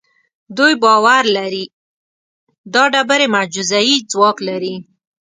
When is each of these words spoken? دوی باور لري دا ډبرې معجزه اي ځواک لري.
دوی 0.57 0.73
باور 0.83 1.23
لري 1.37 1.65
دا 2.73 2.83
ډبرې 2.93 3.27
معجزه 3.35 3.79
اي 3.85 3.95
ځواک 4.11 4.37
لري. 4.49 4.75